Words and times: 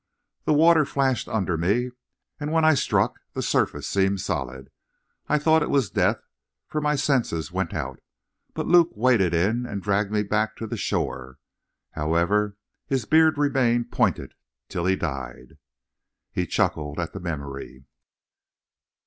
The 0.45 0.53
water 0.53 0.83
flashed 0.83 1.27
under 1.27 1.57
me, 1.59 1.91
and 2.39 2.51
when 2.51 2.65
I 2.65 2.73
struck 2.73 3.19
the 3.33 3.43
surface 3.43 3.87
seemed 3.87 4.19
solid. 4.19 4.71
I 5.29 5.37
thought 5.37 5.61
it 5.61 5.69
was 5.69 5.91
death, 5.91 6.23
for 6.65 6.81
my 6.81 6.95
senses 6.95 7.51
went 7.51 7.71
out, 7.71 7.99
but 8.55 8.65
Luke 8.65 8.89
waded 8.95 9.35
in 9.35 9.67
and 9.67 9.79
dragged 9.79 10.11
me 10.11 10.23
back 10.23 10.55
to 10.55 10.65
the 10.65 10.75
shore. 10.75 11.37
However, 11.91 12.57
his 12.87 13.05
beard 13.05 13.37
remained 13.37 13.91
pointed 13.91 14.33
till 14.69 14.85
he 14.87 14.95
died." 14.95 15.59
He 16.31 16.47
chuckled 16.47 16.99
at 16.99 17.13
the 17.13 17.19
memory. 17.19 17.85